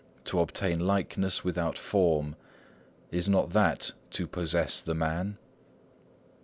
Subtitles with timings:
[0.23, 2.35] To obtain likeness without form
[3.11, 5.37] Is not that to possess the man?"